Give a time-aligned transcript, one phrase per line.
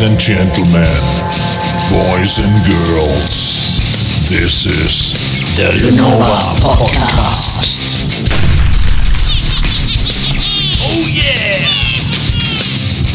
[0.00, 1.02] Ladies and gentlemen,
[1.90, 3.60] boys and girls,
[4.30, 5.12] this is
[5.56, 7.92] The Lenova Podcast.
[10.80, 11.66] Oh yeah!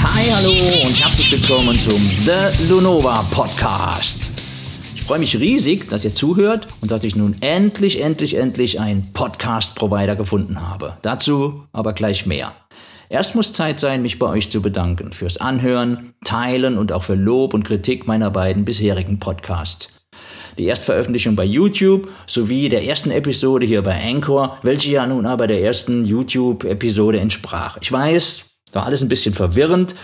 [0.04, 0.52] Hi, hallo
[0.86, 4.30] und herzlich willkommen zum The Lunova Podcast.
[4.94, 9.12] Ich freue mich riesig, dass ihr zuhört und dass ich nun endlich, endlich, endlich einen
[9.12, 10.98] Podcast-Provider gefunden habe.
[11.02, 12.54] Dazu aber gleich mehr.
[13.10, 17.16] Erst muss Zeit sein, mich bei euch zu bedanken fürs Anhören, Teilen und auch für
[17.16, 19.90] Lob und Kritik meiner beiden bisherigen Podcasts.
[20.58, 25.48] Die Erstveröffentlichung bei YouTube sowie der ersten Episode hier bei Anchor, welche ja nun aber
[25.48, 27.78] der ersten YouTube-Episode entsprach.
[27.82, 29.96] Ich weiß, war alles ein bisschen verwirrend,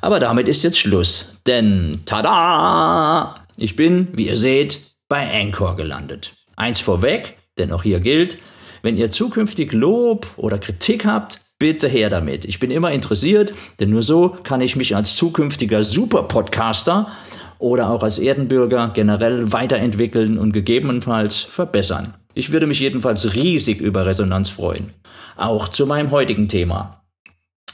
[0.00, 1.36] aber damit ist jetzt Schluss.
[1.46, 3.46] Denn, tada!
[3.56, 6.34] Ich bin, wie ihr seht, bei Anchor gelandet.
[6.56, 8.38] Eins vorweg, denn auch hier gilt,
[8.82, 12.44] wenn ihr zukünftig Lob oder Kritik habt, bitte her damit.
[12.44, 17.10] Ich bin immer interessiert, denn nur so kann ich mich als zukünftiger Super-Podcaster
[17.58, 22.14] oder auch als Erdenbürger generell weiterentwickeln und gegebenenfalls verbessern.
[22.34, 24.92] Ich würde mich jedenfalls riesig über Resonanz freuen.
[25.36, 27.02] Auch zu meinem heutigen Thema.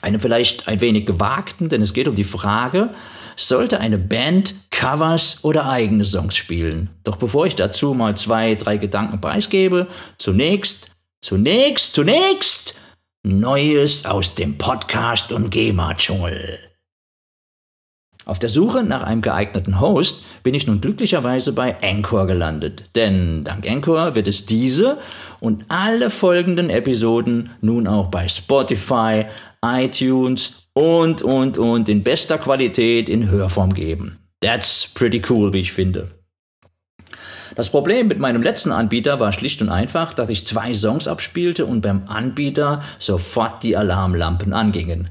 [0.00, 2.90] Einem vielleicht ein wenig gewagten, denn es geht um die Frage,
[3.36, 6.90] sollte eine Band Covers oder eigene Songs spielen?
[7.04, 9.88] Doch bevor ich dazu mal zwei, drei Gedanken preisgebe,
[10.18, 12.74] zunächst, zunächst, zunächst
[13.24, 16.58] Neues aus dem Podcast- und GEMA-Dschungel.
[18.24, 22.90] Auf der Suche nach einem geeigneten Host bin ich nun glücklicherweise bei Anchor gelandet.
[22.96, 24.98] Denn dank Anchor wird es diese
[25.38, 29.26] und alle folgenden Episoden nun auch bei Spotify,
[29.64, 34.18] iTunes und, und, und in bester Qualität in Hörform geben.
[34.40, 36.10] That's pretty cool, wie ich finde.
[37.54, 41.66] Das Problem mit meinem letzten Anbieter war schlicht und einfach, dass ich zwei Songs abspielte
[41.66, 45.10] und beim Anbieter sofort die Alarmlampen angingen.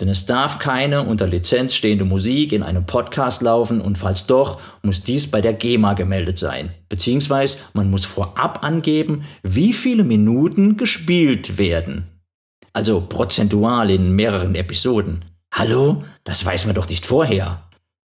[0.00, 4.60] Denn es darf keine unter Lizenz stehende Musik in einem Podcast laufen und falls doch,
[4.82, 6.72] muss dies bei der GEMA gemeldet sein.
[6.88, 12.08] Beziehungsweise man muss vorab angeben, wie viele Minuten gespielt werden.
[12.72, 15.24] Also prozentual in mehreren Episoden.
[15.52, 16.04] Hallo?
[16.24, 17.62] Das weiß man doch nicht vorher.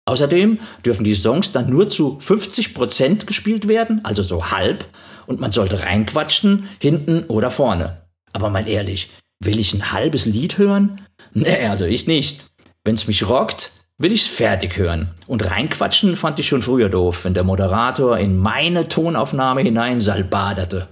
[0.06, 4.86] Außerdem dürfen die Songs dann nur zu 50% gespielt werden, also so halb,
[5.28, 8.04] und man sollte reinquatschen, hinten oder vorne.
[8.34, 11.02] Aber mal ehrlich, will ich ein halbes Lied hören?
[11.34, 12.44] Nee, also ich nicht.
[12.84, 15.12] Wenn's mich rockt, will ich's fertig hören.
[15.28, 20.90] Und reinquatschen fand ich schon früher doof, wenn der Moderator in meine Tonaufnahme hinein salbaderte.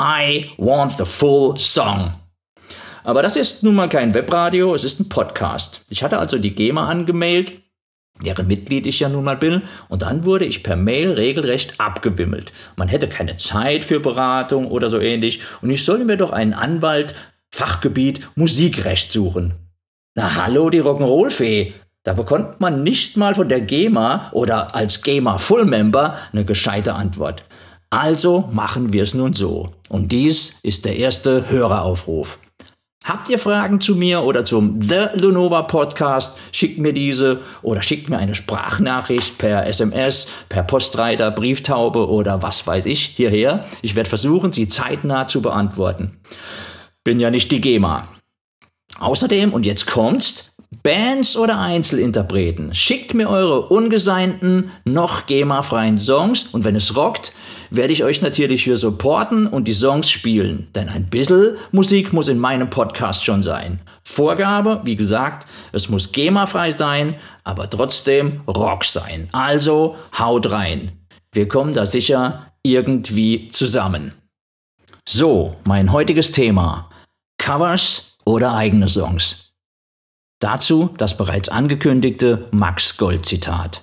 [0.00, 2.14] I want the full song.
[3.04, 5.82] Aber das ist nun mal kein Webradio, es ist ein Podcast.
[5.88, 7.63] Ich hatte also die GEMA angemeldet
[8.22, 9.62] deren Mitglied ich ja nun mal bin.
[9.88, 12.52] Und dann wurde ich per Mail regelrecht abgewimmelt.
[12.76, 15.40] Man hätte keine Zeit für Beratung oder so ähnlich.
[15.62, 17.14] Und ich solle mir doch einen Anwalt,
[17.50, 19.54] Fachgebiet Musikrecht suchen.
[20.14, 21.72] Na hallo, die Rock'n'Roll-Fee.
[22.04, 26.94] Da bekommt man nicht mal von der GEMA oder als GEMA Full Member eine gescheite
[26.94, 27.44] Antwort.
[27.90, 29.66] Also machen wir es nun so.
[29.88, 32.38] Und dies ist der erste Höreraufruf.
[33.04, 36.38] Habt ihr Fragen zu mir oder zum The Lunova Podcast?
[36.52, 42.66] Schickt mir diese oder schickt mir eine Sprachnachricht per SMS, per Postreiter, Brieftaube oder was
[42.66, 43.66] weiß ich hierher.
[43.82, 46.18] Ich werde versuchen, sie zeitnah zu beantworten.
[47.04, 48.08] Bin ja nicht die GEMA.
[48.98, 50.53] Außerdem, und jetzt kommt's,
[50.84, 57.32] Bands oder Einzelinterpreten, schickt mir eure ungeseinten, noch GEMA-freien Songs und wenn es rockt,
[57.70, 60.68] werde ich euch natürlich hier supporten und die Songs spielen.
[60.74, 63.80] Denn ein bisschen Musik muss in meinem Podcast schon sein.
[64.02, 69.28] Vorgabe, wie gesagt, es muss GEMA-frei sein, aber trotzdem Rock sein.
[69.32, 70.92] Also haut rein.
[71.32, 74.12] Wir kommen da sicher irgendwie zusammen.
[75.08, 76.90] So, mein heutiges Thema.
[77.38, 79.43] Covers oder eigene Songs.
[80.40, 83.82] Dazu das bereits angekündigte Max Gold Zitat.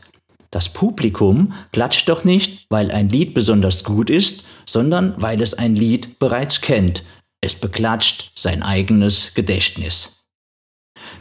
[0.51, 5.75] Das Publikum klatscht doch nicht, weil ein Lied besonders gut ist, sondern weil es ein
[5.75, 7.03] Lied bereits kennt.
[7.39, 10.21] Es beklatscht sein eigenes Gedächtnis.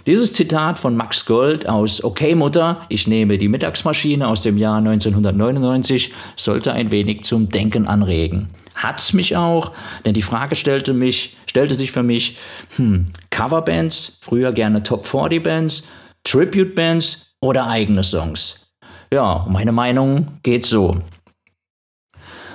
[0.06, 4.78] Dieses Zitat von Max Gold aus Okay Mutter, ich nehme die Mittagsmaschine aus dem Jahr
[4.78, 8.48] 1999 sollte ein wenig zum Denken anregen.
[8.82, 9.72] Hat's mich auch,
[10.04, 12.38] denn die Frage stellte, mich, stellte sich für mich,
[12.76, 15.84] hm, Coverbands, früher gerne Top 40 Bands,
[16.24, 18.72] Tribute Bands oder eigene Songs.
[19.12, 20.96] Ja, meine Meinung geht so.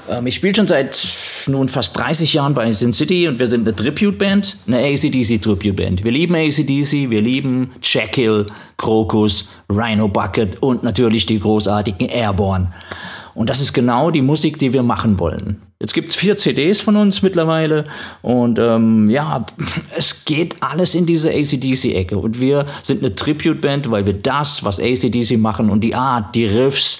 [0.09, 1.07] Ähm, ich spiele schon seit
[1.47, 6.03] nun fast 30 Jahren bei Sin City und wir sind eine Tribute-Band, eine ACDC Tribute-Band.
[6.03, 8.45] Wir lieben ACDC, wir lieben Jekyll,
[8.77, 12.71] Crocus, Rhino Bucket und natürlich die großartigen Airborne.
[13.35, 15.61] Und das ist genau die Musik, die wir machen wollen.
[15.79, 17.83] Jetzt gibt es vier CDs von uns mittlerweile
[18.21, 19.45] und ähm, ja,
[19.95, 22.17] es geht alles in diese ACDC-Ecke.
[22.17, 26.45] Und wir sind eine Tribute-Band, weil wir das, was ACDC machen und die Art, die
[26.45, 26.99] Riffs,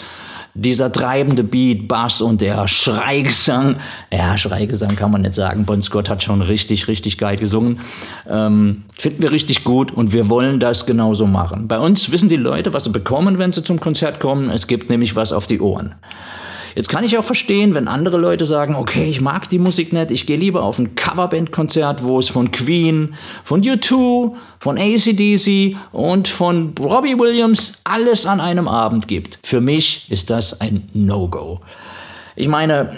[0.55, 3.75] dieser treibende Beat, Bass und der Schreigesang,
[4.11, 7.81] ja, Schreigesang kann man nicht sagen, Bon Scott hat schon richtig, richtig geil gesungen,
[8.27, 11.67] ähm, finden wir richtig gut und wir wollen das genauso machen.
[11.67, 14.49] Bei uns wissen die Leute, was sie bekommen, wenn sie zum Konzert kommen.
[14.49, 15.95] Es gibt nämlich was auf die Ohren.
[16.75, 20.11] Jetzt kann ich auch verstehen, wenn andere Leute sagen, okay, ich mag die Musik nicht,
[20.11, 26.27] ich gehe lieber auf ein Coverband-Konzert, wo es von Queen, von U2, von ACDC und
[26.27, 29.39] von Robbie Williams alles an einem Abend gibt.
[29.43, 31.61] Für mich ist das ein No-Go.
[32.37, 32.97] Ich meine,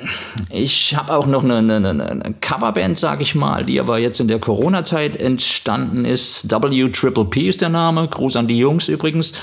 [0.50, 4.28] ich habe auch noch eine, eine, eine Coverband, sage ich mal, die aber jetzt in
[4.28, 6.50] der Corona-Zeit entstanden ist.
[6.50, 8.08] W Triple P ist der Name.
[8.08, 9.34] Gruß an die Jungs übrigens.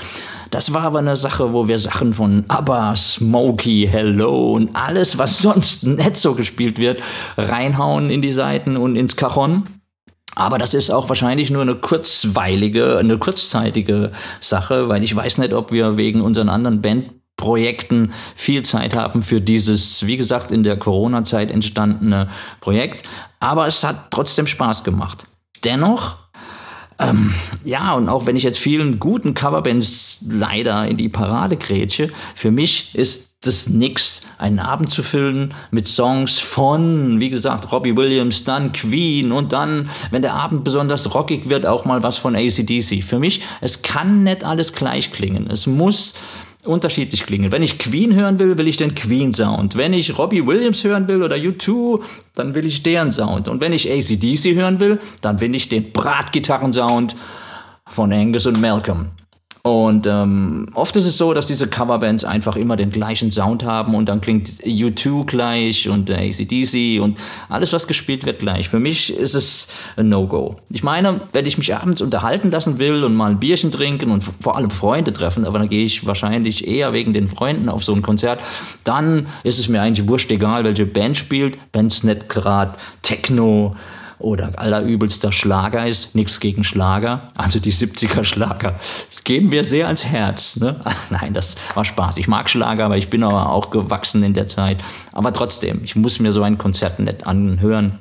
[0.51, 5.41] Das war aber eine Sache, wo wir Sachen von ABBA, Smokey, Hello und alles, was
[5.41, 7.01] sonst nicht so gespielt wird,
[7.37, 9.63] reinhauen in die Seiten und ins Cajon.
[10.35, 14.11] Aber das ist auch wahrscheinlich nur eine kurzweilige, eine kurzzeitige
[14.41, 19.39] Sache, weil ich weiß nicht, ob wir wegen unseren anderen Bandprojekten viel Zeit haben für
[19.39, 22.27] dieses, wie gesagt, in der Corona-Zeit entstandene
[22.59, 23.03] Projekt.
[23.39, 25.25] Aber es hat trotzdem Spaß gemacht.
[25.63, 26.17] Dennoch
[26.99, 27.33] ähm,
[27.63, 32.51] ja, und auch wenn ich jetzt vielen guten Coverbands leider in die Parade grätsche, für
[32.51, 38.43] mich ist das nix, einen Abend zu füllen mit Songs von, wie gesagt, Robbie Williams,
[38.43, 43.03] dann Queen und dann, wenn der Abend besonders rockig wird, auch mal was von ACDC.
[43.03, 45.47] Für mich, es kann nicht alles gleich klingen.
[45.49, 46.15] Es muss
[46.65, 47.51] unterschiedlich klingen.
[47.51, 49.77] Wenn ich Queen hören will, will ich den Queen-Sound.
[49.77, 52.01] Wenn ich Robbie Williams hören will oder U2,
[52.35, 53.47] dann will ich deren Sound.
[53.47, 57.15] Und wenn ich ACDC hören will, dann will ich den Bratgitarren-Sound
[57.87, 59.11] von Angus und Malcolm.
[59.65, 63.95] Und ähm, oft ist es so, dass diese Coverbands einfach immer den gleichen Sound haben
[63.95, 67.17] und dann klingt U2 gleich und äh, ACDC und
[67.49, 68.69] alles, was gespielt wird, gleich.
[68.69, 70.57] Für mich ist es ein No-Go.
[70.69, 74.23] Ich meine, wenn ich mich abends unterhalten lassen will und mal ein Bierchen trinken und
[74.39, 77.95] vor allem Freunde treffen, aber dann gehe ich wahrscheinlich eher wegen den Freunden auf so
[77.95, 78.41] ein Konzert,
[78.83, 83.75] dann ist es mir eigentlich wurscht egal, welche Band spielt, wenn es nicht gerade Techno
[84.19, 86.15] oder allerübelster Schlager ist.
[86.15, 88.79] Nichts gegen Schlager, also die 70er Schlager.
[89.09, 90.57] Es gehen mir sehr ans Herz.
[90.57, 90.79] Ne?
[91.09, 92.17] Nein, das war Spaß.
[92.17, 94.83] Ich mag Schlager, aber ich bin aber auch gewachsen in der Zeit.
[95.11, 97.99] Aber trotzdem, ich muss mir so ein Konzert nicht anhören,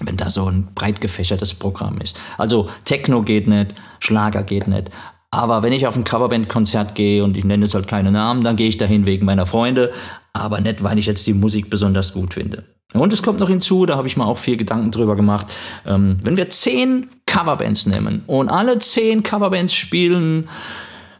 [0.00, 2.18] wenn da so ein breit gefächertes Programm ist.
[2.36, 4.90] Also Techno geht nicht, Schlager geht nicht.
[5.30, 8.56] Aber wenn ich auf ein Coverband-Konzert gehe und ich nenne jetzt halt keine Namen, dann
[8.56, 9.92] gehe ich dahin wegen meiner Freunde,
[10.32, 12.64] aber nicht, weil ich jetzt die Musik besonders gut finde.
[12.94, 15.46] Und es kommt noch hinzu, da habe ich mir auch viel Gedanken drüber gemacht,
[15.86, 20.48] ähm, wenn wir zehn Coverbands nehmen und alle zehn Coverbands spielen,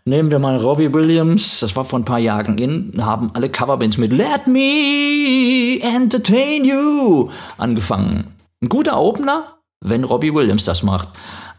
[0.07, 3.99] nehmen wir mal Robbie Williams, das war vor ein paar Jahren in, haben alle Coverbands
[3.99, 7.29] mit Let Me Entertain You
[7.59, 8.33] angefangen.
[8.63, 11.09] Ein guter Opener, wenn Robbie Williams das macht.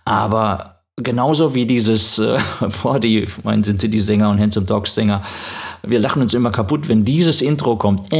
[0.05, 2.37] Aber genauso wie dieses, äh,
[2.83, 5.23] boah, die, mein, sind sie die Sänger und Handsome Dogs Sänger,
[5.83, 8.11] wir lachen uns immer kaputt, wenn dieses Intro kommt.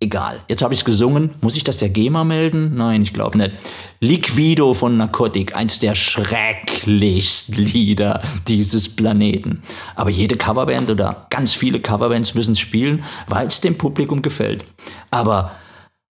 [0.00, 1.30] Egal, jetzt habe ich es gesungen.
[1.40, 2.76] Muss ich das der GEMA melden?
[2.76, 3.52] Nein, ich glaube nicht.
[4.00, 9.62] Liquido von Narcotic, eins der schrecklichsten Lieder dieses Planeten.
[9.96, 14.64] Aber jede Coverband oder ganz viele Coverbands müssen es spielen, weil es dem Publikum gefällt.
[15.10, 15.52] Aber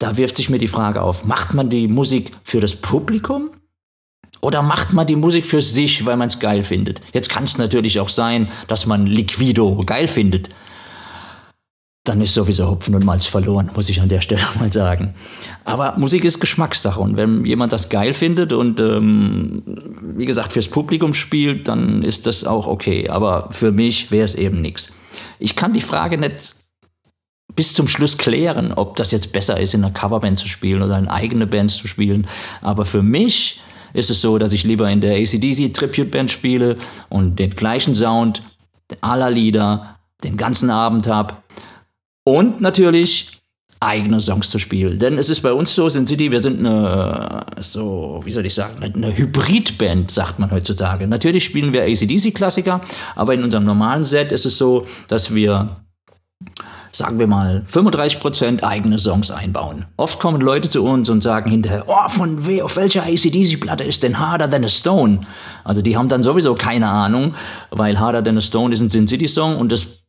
[0.03, 3.51] da wirft sich mir die Frage auf, macht man die Musik für das Publikum
[4.41, 7.01] oder macht man die Musik für sich, weil man es geil findet?
[7.13, 10.51] Jetzt kann es natürlich auch sein, dass man Liquido geil findet.
[12.05, 15.15] Dann ist sowieso Hopfen und Malz verloren, muss ich an der Stelle mal sagen.
[15.65, 19.63] Aber Musik ist Geschmackssache und wenn jemand das geil findet und ähm,
[20.17, 23.09] wie gesagt fürs Publikum spielt, dann ist das auch okay.
[23.09, 24.91] Aber für mich wäre es eben nichts.
[25.39, 26.62] Ich kann die Frage nicht
[27.55, 30.99] bis zum Schluss klären, ob das jetzt besser ist, in einer Coverband zu spielen oder
[30.99, 32.27] in eigene Bands zu spielen.
[32.61, 33.61] Aber für mich
[33.95, 36.77] ist es so, dass ich lieber in der ACDC Tribute Band spiele
[37.09, 38.43] und den gleichen Sound
[39.01, 41.37] aller Lieder den ganzen Abend habe.
[42.25, 43.43] Und natürlich
[43.81, 44.99] eigene Songs zu spielen.
[44.99, 48.55] Denn es ist bei uns so, Sin City, wir sind eine, so, wie soll ich
[48.55, 51.09] sagen, eine Hybridband, sagt man heutzutage.
[51.09, 52.81] Natürlich spielen wir ACDC-Klassiker,
[53.17, 55.82] aber in unserem normalen Set ist es so, dass wir
[56.93, 59.87] sagen wir mal, 35% eigene Songs einbauen.
[59.97, 64.03] Oft kommen Leute zu uns und sagen hinterher, oh, von we auf welcher ACDC-Platte ist
[64.03, 65.21] denn Harder Than a Stone?
[65.65, 67.35] Also die haben dann sowieso keine Ahnung,
[67.71, 70.02] weil Harder Than a Stone ist ein Sin City-Song und das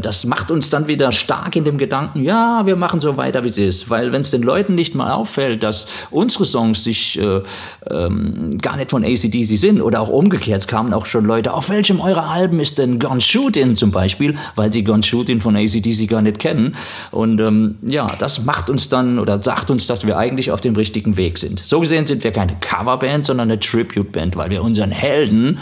[0.00, 3.48] das macht uns dann wieder stark in dem Gedanken, ja, wir machen so weiter, wie
[3.48, 3.90] es ist.
[3.90, 7.42] Weil wenn es den Leuten nicht mal auffällt, dass unsere Songs sich äh,
[7.90, 11.68] ähm, gar nicht von ACDC sind oder auch umgekehrt, es kamen auch schon Leute, auf
[11.68, 16.08] welchem eurer Alben ist denn Gone Shootin' zum Beispiel, weil sie Gone Shootin' von ACDC
[16.08, 16.76] gar nicht kennen.
[17.10, 20.76] Und ähm, ja, das macht uns dann oder sagt uns, dass wir eigentlich auf dem
[20.76, 21.58] richtigen Weg sind.
[21.58, 25.58] So gesehen sind wir keine Coverband, sondern eine Tribute-Band, weil wir unseren Helden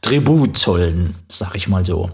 [0.00, 2.10] Tribut zollen, sag ich mal so.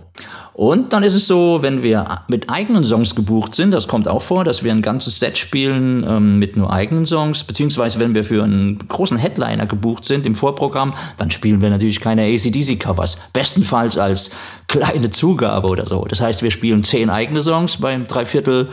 [0.55, 4.23] Und dann ist es so, wenn wir mit eigenen Songs gebucht sind, das kommt auch
[4.23, 8.23] vor, dass wir ein ganzes Set spielen ähm, mit nur eigenen Songs, beziehungsweise wenn wir
[8.23, 13.19] für einen großen Headliner gebucht sind im Vorprogramm, dann spielen wir natürlich keine ACDC-Covers.
[13.33, 14.31] Bestenfalls als
[14.69, 16.05] kleine Zugabe oder so.
[16.05, 18.69] Das heißt, wir spielen zehn eigene Songs beim Dreiviertel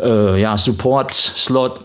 [0.00, 1.80] äh, ja, Support-Slot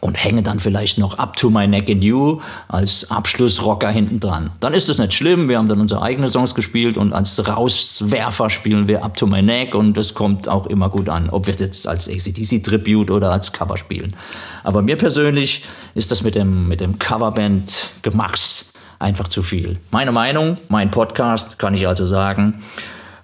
[0.00, 4.50] und hänge dann vielleicht noch Up to My Neck in You als Abschlussrocker hinten dran.
[4.60, 8.50] Dann ist es nicht schlimm, wir haben dann unsere eigenen Songs gespielt und als Rauswerfer
[8.50, 11.54] spielen wir Up to My Neck und das kommt auch immer gut an, ob wir
[11.54, 14.16] es jetzt als ACDC Tribute oder als Cover spielen.
[14.64, 15.64] Aber mir persönlich
[15.94, 19.78] ist das mit dem, mit dem Coverband Gemax einfach zu viel.
[19.90, 22.62] Meine Meinung, mein Podcast, kann ich also sagen,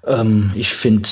[0.07, 1.09] ähm, ich finde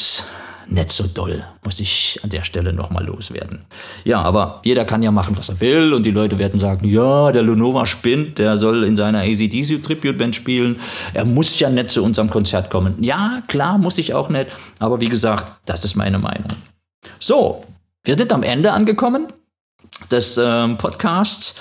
[0.66, 3.62] nicht so doll, muss ich an der Stelle nochmal loswerden.
[4.04, 5.92] Ja, aber jeder kann ja machen, was er will.
[5.92, 10.18] Und die Leute werden sagen, ja, der Lunova spinnt, der soll in seiner ACDC Tribute
[10.18, 10.80] Band spielen,
[11.12, 13.02] er muss ja nicht zu unserem Konzert kommen.
[13.02, 16.52] Ja, klar, muss ich auch nicht, aber wie gesagt, das ist meine Meinung.
[17.18, 17.64] So,
[18.04, 19.26] wir sind am Ende angekommen
[20.10, 21.60] des ähm, Podcasts.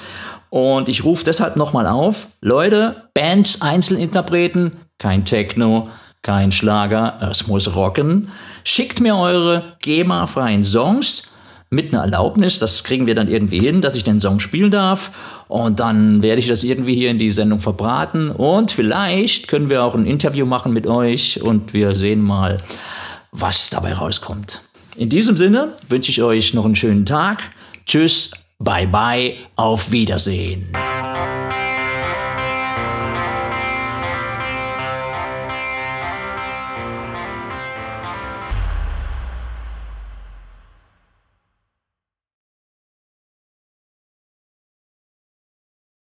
[0.49, 5.89] Und ich rufe deshalb nochmal auf, Leute, Bands, Einzelinterpreten, kein Techno,
[6.23, 8.29] kein Schlager, es muss rocken.
[8.63, 11.33] Schickt mir eure GEMA-freien Songs
[11.69, 15.11] mit einer Erlaubnis, das kriegen wir dann irgendwie hin, dass ich den Song spielen darf.
[15.47, 18.29] Und dann werde ich das irgendwie hier in die Sendung verbraten.
[18.31, 22.57] Und vielleicht können wir auch ein Interview machen mit euch und wir sehen mal,
[23.31, 24.61] was dabei rauskommt.
[24.95, 27.43] In diesem Sinne wünsche ich euch noch einen schönen Tag.
[27.85, 30.71] Tschüss, bye bye, auf Wiedersehen.